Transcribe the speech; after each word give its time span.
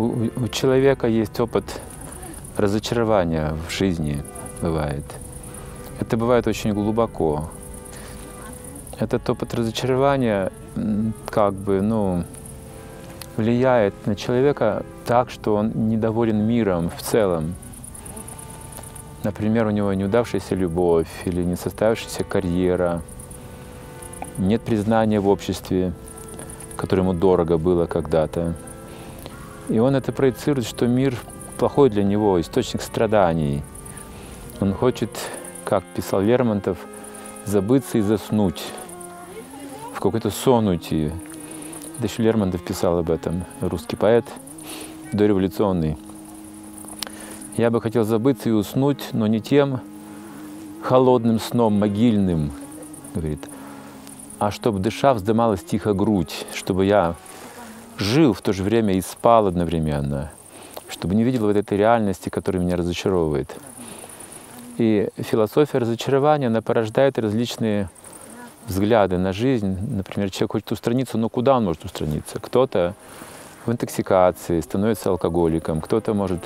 у, 0.00 0.48
человека 0.48 1.06
есть 1.06 1.38
опыт 1.40 1.64
разочарования 2.56 3.54
в 3.68 3.70
жизни, 3.70 4.22
бывает. 4.62 5.04
Это 6.00 6.16
бывает 6.16 6.46
очень 6.46 6.72
глубоко. 6.72 7.50
Этот 8.98 9.28
опыт 9.28 9.54
разочарования 9.54 10.50
как 11.30 11.54
бы, 11.54 11.82
ну, 11.82 12.24
влияет 13.36 13.94
на 14.06 14.16
человека 14.16 14.84
так, 15.06 15.30
что 15.30 15.56
он 15.56 15.72
недоволен 15.88 16.46
миром 16.46 16.90
в 16.90 17.02
целом. 17.02 17.54
Например, 19.22 19.66
у 19.66 19.70
него 19.70 19.92
неудавшаяся 19.92 20.54
любовь 20.54 21.08
или 21.26 21.42
не 21.42 21.56
состоявшаяся 21.56 22.24
карьера, 22.24 23.02
нет 24.38 24.62
признания 24.62 25.20
в 25.20 25.28
обществе, 25.28 25.92
которое 26.76 27.02
ему 27.02 27.12
дорого 27.12 27.58
было 27.58 27.84
когда-то. 27.84 28.54
И 29.70 29.78
он 29.78 29.94
это 29.94 30.10
проецирует, 30.10 30.66
что 30.66 30.88
мир 30.88 31.16
плохой 31.56 31.90
для 31.90 32.02
него, 32.02 32.40
источник 32.40 32.82
страданий. 32.82 33.62
Он 34.60 34.74
хочет, 34.74 35.10
как 35.64 35.84
писал 35.94 36.22
Лермонтов, 36.22 36.76
забыться 37.44 37.98
и 37.98 38.00
заснуть, 38.00 38.60
в 39.94 40.00
какой-то 40.00 40.30
сон 40.30 40.66
уйти. 40.66 41.12
Это 41.98 42.08
еще 42.08 42.24
Лермонтов 42.24 42.64
писал 42.64 42.98
об 42.98 43.12
этом, 43.12 43.44
русский 43.60 43.94
поэт, 43.94 44.24
дореволюционный. 45.12 45.96
Я 47.56 47.70
бы 47.70 47.80
хотел 47.80 48.02
забыться 48.02 48.48
и 48.48 48.52
уснуть, 48.52 49.10
но 49.12 49.28
не 49.28 49.40
тем 49.40 49.80
холодным 50.82 51.38
сном 51.38 51.78
могильным, 51.78 52.50
говорит, 53.14 53.48
а 54.40 54.50
чтобы 54.50 54.80
дыша 54.80 55.14
вздымалась 55.14 55.62
тихо 55.62 55.92
грудь, 55.92 56.44
чтобы 56.54 56.86
я 56.86 57.14
жил 58.00 58.32
в 58.32 58.40
то 58.40 58.52
же 58.52 58.62
время 58.62 58.94
и 58.94 59.00
спал 59.00 59.46
одновременно, 59.46 60.32
чтобы 60.88 61.14
не 61.14 61.22
видел 61.22 61.46
вот 61.46 61.56
этой 61.56 61.76
реальности, 61.76 62.30
которая 62.30 62.62
меня 62.62 62.76
разочаровывает. 62.76 63.54
И 64.78 65.10
философия 65.18 65.78
разочарования, 65.78 66.46
она 66.46 66.62
порождает 66.62 67.18
различные 67.18 67.90
взгляды 68.66 69.18
на 69.18 69.32
жизнь. 69.32 69.76
Например, 69.94 70.30
человек 70.30 70.52
хочет 70.52 70.72
устраниться, 70.72 71.18
но 71.18 71.28
куда 71.28 71.56
он 71.56 71.64
может 71.66 71.84
устраниться? 71.84 72.40
Кто-то 72.40 72.94
в 73.66 73.72
интоксикации 73.72 74.60
становится 74.60 75.10
алкоголиком, 75.10 75.82
кто-то 75.82 76.14
может 76.14 76.42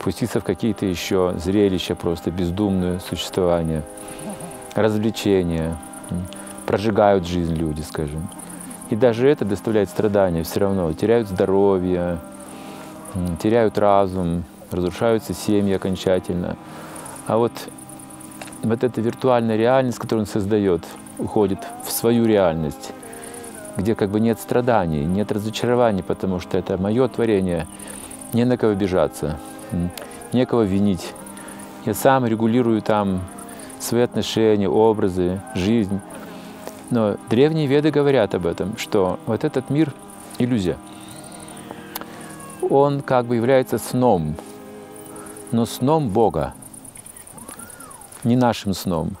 пуститься 0.00 0.40
в 0.40 0.44
какие-то 0.44 0.86
еще 0.86 1.34
зрелища 1.38 1.94
просто, 1.94 2.30
бездумное 2.32 2.98
существование, 2.98 3.82
развлечения, 4.74 5.76
прожигают 6.66 7.26
жизнь 7.26 7.54
люди, 7.54 7.82
скажем. 7.82 8.28
И 8.90 8.96
даже 8.96 9.28
это 9.28 9.44
доставляет 9.44 9.90
страдания 9.90 10.42
все 10.42 10.60
равно. 10.60 10.92
Теряют 10.92 11.28
здоровье, 11.28 12.18
теряют 13.42 13.78
разум, 13.78 14.44
разрушаются 14.70 15.34
семьи 15.34 15.74
окончательно. 15.74 16.56
А 17.26 17.36
вот, 17.36 17.52
вот 18.62 18.82
эта 18.84 19.00
виртуальная 19.00 19.56
реальность, 19.56 19.98
которую 19.98 20.22
он 20.22 20.26
создает, 20.26 20.82
уходит 21.18 21.58
в 21.84 21.90
свою 21.90 22.24
реальность, 22.26 22.92
где 23.76 23.94
как 23.94 24.10
бы 24.10 24.20
нет 24.20 24.40
страданий, 24.40 25.04
нет 25.04 25.30
разочарований, 25.32 26.02
потому 26.02 26.40
что 26.40 26.56
это 26.56 26.78
мое 26.78 27.06
творение, 27.08 27.66
не 28.32 28.44
на 28.44 28.56
кого 28.56 28.72
обижаться, 28.72 29.38
некого 30.32 30.62
винить. 30.62 31.12
Я 31.84 31.94
сам 31.94 32.26
регулирую 32.26 32.82
там 32.82 33.20
свои 33.78 34.02
отношения, 34.02 34.68
образы, 34.68 35.40
жизнь. 35.54 36.00
Но 36.90 37.16
древние 37.28 37.66
веды 37.66 37.90
говорят 37.90 38.34
об 38.34 38.46
этом, 38.46 38.76
что 38.78 39.18
вот 39.26 39.44
этот 39.44 39.70
мир— 39.70 39.92
иллюзия. 40.38 40.76
Он 42.62 43.00
как 43.02 43.26
бы 43.26 43.36
является 43.36 43.78
сном, 43.78 44.36
но 45.52 45.66
сном 45.66 46.08
Бога, 46.08 46.54
не 48.24 48.36
нашим 48.36 48.74
сном. 48.74 49.16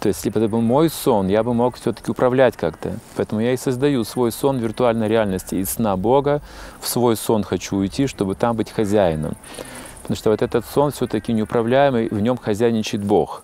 То 0.00 0.08
есть, 0.08 0.20
если 0.20 0.30
бы 0.30 0.40
это 0.40 0.48
был 0.48 0.60
мой 0.60 0.90
сон, 0.90 1.28
я 1.28 1.42
бы 1.42 1.54
мог 1.54 1.76
все-таки 1.76 2.10
управлять 2.10 2.56
как-то. 2.56 2.98
Поэтому 3.16 3.40
я 3.40 3.52
и 3.52 3.56
создаю 3.56 4.04
свой 4.04 4.30
сон 4.30 4.58
виртуальной 4.58 5.08
реальности. 5.08 5.56
Из 5.56 5.70
сна 5.70 5.96
Бога 5.96 6.42
в 6.80 6.86
свой 6.86 7.16
сон 7.16 7.42
хочу 7.42 7.76
уйти, 7.76 8.06
чтобы 8.06 8.34
там 8.34 8.56
быть 8.56 8.70
хозяином. 8.70 9.34
Потому 10.02 10.16
что 10.16 10.30
вот 10.30 10.42
этот 10.42 10.64
сон 10.66 10.92
все-таки 10.92 11.32
неуправляемый, 11.32 12.08
в 12.08 12.20
нем 12.20 12.36
хозяйничает 12.36 13.02
Бог. 13.02 13.42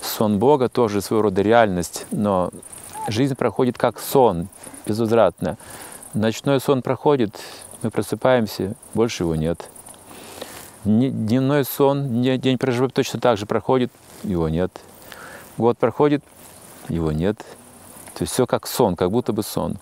Сон 0.00 0.38
Бога 0.38 0.68
тоже 0.68 1.02
своего 1.02 1.24
рода 1.24 1.42
реальность, 1.42 2.06
но 2.10 2.50
жизнь 3.08 3.34
проходит 3.34 3.78
как 3.78 3.98
сон, 3.98 4.48
безвозвратно. 4.86 5.56
Ночной 6.14 6.60
сон 6.60 6.82
проходит, 6.82 7.38
мы 7.82 7.90
просыпаемся, 7.90 8.74
больше 8.94 9.24
его 9.24 9.36
нет. 9.36 9.68
Дневной 10.84 11.64
сон, 11.64 12.22
день 12.22 12.58
проживает 12.58 12.94
точно 12.94 13.20
так 13.20 13.38
же 13.38 13.46
проходит, 13.46 13.90
его 14.22 14.48
нет. 14.48 14.70
Год 15.58 15.78
проходит, 15.78 16.22
его 16.88 17.12
нет. 17.12 17.38
То 18.14 18.22
есть 18.22 18.32
все 18.32 18.46
как 18.46 18.66
сон, 18.66 18.96
как 18.96 19.10
будто 19.10 19.32
бы 19.32 19.42
сон. 19.42 19.76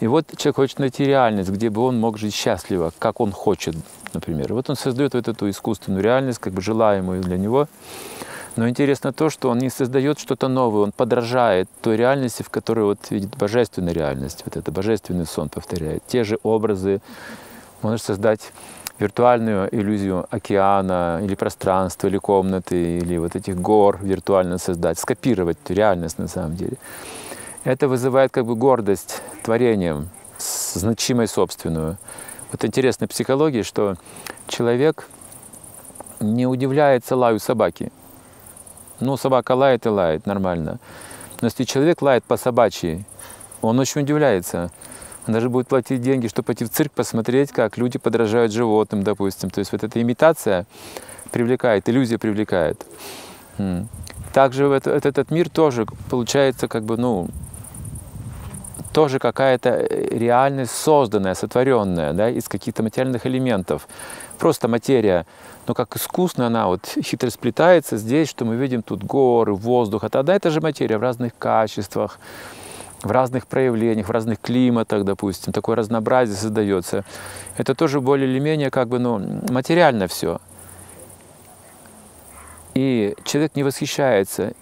И 0.00 0.06
вот 0.06 0.26
человек 0.36 0.56
хочет 0.56 0.78
найти 0.80 1.04
реальность, 1.04 1.50
где 1.50 1.70
бы 1.70 1.80
он 1.82 1.98
мог 1.98 2.18
жить 2.18 2.34
счастливо, 2.34 2.92
как 2.98 3.20
он 3.20 3.32
хочет, 3.32 3.76
например. 4.12 4.52
Вот 4.52 4.68
он 4.68 4.76
создает 4.76 5.14
вот 5.14 5.28
эту 5.28 5.48
искусственную 5.48 6.02
реальность, 6.02 6.40
как 6.40 6.52
бы 6.52 6.60
желаемую 6.60 7.22
для 7.22 7.38
него. 7.38 7.68
Но 8.56 8.68
интересно 8.68 9.12
то, 9.12 9.30
что 9.30 9.50
он 9.50 9.58
не 9.58 9.68
создает 9.68 10.18
что-то 10.20 10.48
новое, 10.48 10.84
он 10.84 10.92
подражает 10.92 11.68
той 11.82 11.96
реальности, 11.96 12.42
в 12.42 12.50
которой 12.50 12.84
вот 12.84 12.98
видит 13.10 13.36
божественная 13.36 13.92
реальность, 13.92 14.42
вот 14.44 14.56
это 14.56 14.70
божественный 14.70 15.26
сон 15.26 15.48
повторяет. 15.48 16.04
Те 16.06 16.22
же 16.22 16.38
образы, 16.42 17.00
может 17.82 18.04
создать 18.04 18.52
виртуальную 18.98 19.68
иллюзию 19.74 20.26
океана 20.30 21.20
или 21.22 21.34
пространства, 21.34 22.06
или 22.06 22.18
комнаты, 22.18 22.98
или 22.98 23.16
вот 23.16 23.34
этих 23.34 23.60
гор 23.60 23.98
виртуально 24.00 24.58
создать, 24.58 24.98
скопировать 24.98 25.58
реальность 25.68 26.18
на 26.18 26.28
самом 26.28 26.54
деле. 26.56 26.76
Это 27.64 27.88
вызывает 27.88 28.30
как 28.30 28.46
бы 28.46 28.54
гордость 28.54 29.20
творением, 29.42 30.10
значимой 30.38 31.26
собственную. 31.26 31.98
Вот 32.52 32.64
интересная 32.64 33.08
психология, 33.08 33.64
что 33.64 33.96
человек 34.46 35.08
не 36.20 36.46
удивляется 36.46 37.16
лаю 37.16 37.40
собаки. 37.40 37.90
Ну, 39.00 39.16
собака 39.16 39.52
лает 39.52 39.86
и 39.86 39.88
лает, 39.88 40.26
нормально. 40.26 40.78
Но 41.40 41.46
если 41.46 41.64
человек 41.64 42.00
лает 42.02 42.24
по 42.24 42.36
собачьи, 42.36 43.04
он 43.60 43.78
очень 43.78 44.02
удивляется. 44.02 44.70
Он 45.26 45.34
даже 45.34 45.48
будет 45.48 45.68
платить 45.68 46.02
деньги, 46.02 46.28
чтобы 46.28 46.46
пойти 46.46 46.64
в 46.64 46.70
цирк 46.70 46.92
посмотреть, 46.92 47.50
как 47.50 47.78
люди 47.78 47.98
подражают 47.98 48.52
животным, 48.52 49.02
допустим. 49.02 49.50
То 49.50 49.58
есть 49.60 49.72
вот 49.72 49.82
эта 49.82 50.00
имитация 50.00 50.66
привлекает, 51.32 51.88
иллюзия 51.88 52.18
привлекает. 52.18 52.86
Также 54.32 54.66
этот, 54.66 55.30
мир 55.30 55.48
тоже 55.48 55.86
получается 56.10 56.68
как 56.68 56.84
бы, 56.84 56.96
ну, 56.96 57.28
тоже 58.94 59.18
какая-то 59.18 59.70
э, 59.70 60.16
реальность 60.16 60.72
созданная, 60.72 61.34
сотворенная, 61.34 62.12
да, 62.12 62.30
из 62.30 62.48
каких-то 62.48 62.82
материальных 62.82 63.26
элементов. 63.26 63.88
Просто 64.38 64.68
материя, 64.68 65.26
но 65.66 65.74
как 65.74 65.96
искусно 65.96 66.46
она 66.46 66.68
вот 66.68 66.86
хитро 67.02 67.28
сплетается 67.30 67.96
здесь, 67.96 68.30
что 68.30 68.44
мы 68.44 68.54
видим 68.54 68.82
тут 68.82 69.02
горы, 69.02 69.52
воздух, 69.52 70.04
а 70.04 70.08
тогда 70.08 70.34
это 70.34 70.50
же 70.50 70.60
материя 70.60 70.96
в 70.96 71.02
разных 71.02 71.36
качествах, 71.36 72.18
в 73.02 73.10
разных 73.10 73.46
проявлениях, 73.48 74.06
в 74.06 74.12
разных 74.12 74.40
климатах, 74.40 75.04
допустим, 75.04 75.52
такое 75.52 75.76
разнообразие 75.76 76.36
создается. 76.36 77.04
Это 77.58 77.74
тоже 77.74 78.00
более 78.00 78.30
или 78.30 78.38
менее 78.38 78.70
как 78.70 78.88
бы, 78.88 79.00
ну, 79.00 79.20
материально 79.50 80.06
все. 80.06 80.38
И 82.74 83.14
человек 83.24 83.56
не 83.56 83.64
восхищается, 83.64 84.52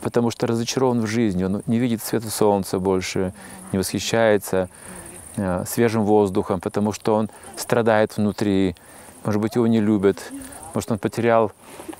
потому 0.00 0.30
что 0.30 0.46
разочарован 0.46 1.00
в 1.00 1.06
жизни, 1.06 1.44
он 1.44 1.62
не 1.66 1.78
видит 1.78 2.02
света 2.02 2.30
солнца 2.30 2.78
больше, 2.78 3.32
не 3.72 3.78
восхищается 3.78 4.68
э, 5.36 5.64
свежим 5.66 6.04
воздухом, 6.04 6.60
потому 6.60 6.92
что 6.92 7.14
он 7.14 7.30
страдает 7.56 8.16
внутри, 8.16 8.76
может 9.24 9.40
быть, 9.40 9.54
его 9.56 9.66
не 9.66 9.80
любят, 9.80 10.32
может, 10.74 10.90
он 10.90 10.98
потерял 10.98 11.52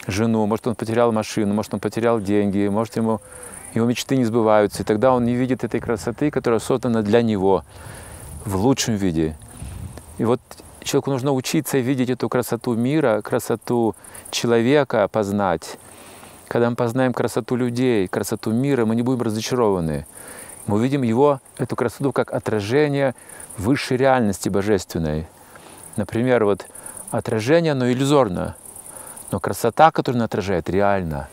жену, 0.06 0.46
может, 0.46 0.67
он 0.67 0.75
потерял 0.75 1.12
машину, 1.12 1.55
может, 1.55 1.75
он 1.75 1.81
потерял 1.81 2.20
деньги, 2.20 2.69
может, 2.69 2.96
ему 2.96 3.20
его 3.75 3.87
мечты 3.87 4.17
не 4.17 4.25
сбываются, 4.25 4.82
и 4.82 4.87
тогда 4.87 5.12
он 5.12 5.25
не 5.25 5.34
видит 5.34 5.64
этой 5.64 5.81
красоты, 5.81 6.31
которая 6.31 6.61
создана 6.61 7.02
для 7.02 7.23
него 7.23 7.64
в 8.44 8.56
лучшем 8.56 8.94
виде. 8.94 9.37
И 10.19 10.25
вот 10.25 10.40
человеку 10.82 11.11
нужно 11.11 11.32
учиться 11.32 11.78
видеть 11.78 12.11
эту 12.11 12.28
красоту 12.28 12.75
мира, 12.75 13.20
красоту 13.23 13.94
человека 14.31 15.06
познать. 15.08 15.78
Когда 16.49 16.71
мы 16.71 16.77
познаем 16.77 17.12
красоту 17.12 17.56
людей, 17.56 18.09
красоту 18.09 18.53
мира, 18.53 18.87
мы 18.87 18.97
не 18.97 19.03
будем 19.03 19.21
разочарованы. 19.23 20.06
Мы 20.67 20.77
увидим 20.77 21.03
его, 21.03 21.41
эту 21.59 21.77
красоту, 21.77 22.11
как 22.12 22.33
отражение 22.33 23.15
высшей 23.59 23.99
реальности 23.99 24.49
божественной. 24.49 25.27
Например, 25.97 26.45
вот 26.45 26.67
отражение, 27.11 27.73
оно 27.73 27.91
иллюзорно, 27.91 28.56
но 29.31 29.41
красота, 29.41 29.91
которую 29.91 30.19
оно 30.19 30.25
отражает, 30.25 30.71
реальна. 30.71 31.29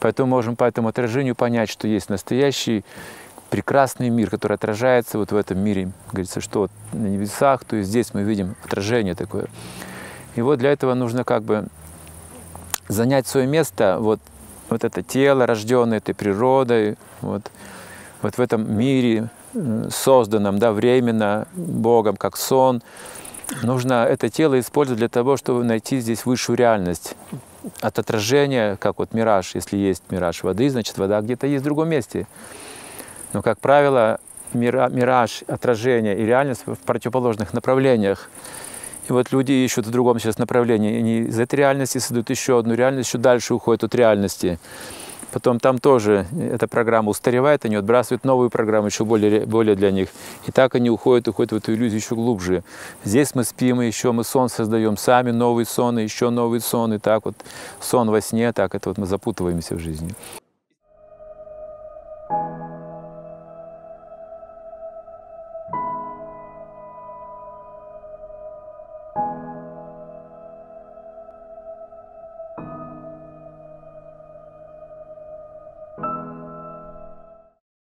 Поэтому 0.00 0.30
можем 0.30 0.56
по 0.56 0.64
этому 0.64 0.88
отражению 0.88 1.34
понять, 1.34 1.68
что 1.68 1.86
есть 1.86 2.08
настоящий 2.08 2.84
прекрасный 3.50 4.08
мир, 4.08 4.30
который 4.30 4.54
отражается 4.54 5.18
вот 5.18 5.30
в 5.30 5.36
этом 5.36 5.58
мире. 5.58 5.90
Говорится, 6.10 6.40
что 6.40 6.68
на 6.92 7.06
небесах, 7.06 7.64
то 7.64 7.76
есть 7.76 7.90
здесь 7.90 8.14
мы 8.14 8.22
видим 8.22 8.56
отражение 8.64 9.14
такое. 9.14 9.46
И 10.36 10.40
вот 10.40 10.58
для 10.58 10.72
этого 10.72 10.94
нужно 10.94 11.24
как 11.24 11.42
бы 11.42 11.66
занять 12.88 13.26
свое 13.26 13.46
место, 13.46 13.98
вот, 14.00 14.20
вот 14.68 14.84
это 14.84 15.02
тело, 15.02 15.46
рожденное 15.46 15.98
этой 15.98 16.14
природой, 16.14 16.96
вот, 17.20 17.50
вот 18.22 18.34
в 18.36 18.40
этом 18.40 18.76
мире, 18.76 19.30
созданном 19.90 20.58
да, 20.58 20.72
временно 20.72 21.46
Богом, 21.54 22.16
как 22.16 22.36
сон. 22.36 22.82
Нужно 23.62 24.04
это 24.04 24.28
тело 24.28 24.58
использовать 24.58 24.98
для 24.98 25.08
того, 25.08 25.36
чтобы 25.36 25.64
найти 25.64 26.00
здесь 26.00 26.26
высшую 26.26 26.56
реальность. 26.56 27.14
От 27.80 27.98
отражения, 27.98 28.76
как 28.76 28.98
вот 28.98 29.12
мираж, 29.12 29.54
если 29.54 29.76
есть 29.76 30.02
мираж 30.10 30.42
воды, 30.42 30.68
значит 30.68 30.98
вода 30.98 31.20
где-то 31.20 31.46
есть 31.46 31.62
в 31.62 31.64
другом 31.64 31.88
месте. 31.88 32.26
Но, 33.32 33.42
как 33.42 33.58
правило, 33.58 34.20
мираж, 34.52 35.42
отражение 35.46 36.18
и 36.18 36.24
реальность 36.24 36.62
в 36.66 36.76
противоположных 36.76 37.52
направлениях. 37.52 38.28
И 39.08 39.12
вот 39.12 39.32
люди 39.32 39.52
ищут 39.52 39.86
в 39.86 39.90
другом 39.90 40.18
сейчас 40.18 40.38
направлении. 40.38 40.98
Они 40.98 41.18
из 41.20 41.38
этой 41.38 41.56
реальности 41.56 41.98
создают 41.98 42.30
еще 42.30 42.58
одну 42.58 42.74
реальность, 42.74 43.08
еще 43.08 43.18
дальше 43.18 43.54
уходят 43.54 43.84
от 43.84 43.94
реальности. 43.94 44.58
Потом 45.32 45.60
там 45.60 45.78
тоже 45.78 46.26
эта 46.32 46.66
программа 46.66 47.10
устаревает, 47.10 47.64
они 47.64 47.76
отбрасывают 47.76 48.24
новую 48.24 48.48
программу, 48.48 48.86
еще 48.86 49.04
более, 49.04 49.44
более 49.44 49.74
для 49.74 49.90
них. 49.90 50.08
И 50.46 50.52
так 50.52 50.74
они 50.74 50.88
уходят, 50.88 51.28
уходят 51.28 51.52
в 51.52 51.56
эту 51.56 51.74
иллюзию 51.74 52.00
еще 52.00 52.14
глубже. 52.14 52.64
Здесь 53.04 53.34
мы 53.34 53.44
спим, 53.44 53.82
и 53.82 53.86
еще 53.86 54.12
мы 54.12 54.24
сон 54.24 54.48
создаем 54.48 54.96
сами, 54.96 55.32
новый 55.32 55.66
сон, 55.66 55.98
еще 55.98 56.30
новый 56.30 56.60
сон. 56.60 56.94
И 56.94 56.98
так 56.98 57.26
вот 57.26 57.34
сон 57.80 58.10
во 58.10 58.20
сне, 58.20 58.52
так 58.52 58.74
это 58.74 58.88
вот 58.88 58.98
мы 58.98 59.06
запутываемся 59.06 59.74
в 59.74 59.78
жизни. 59.78 60.14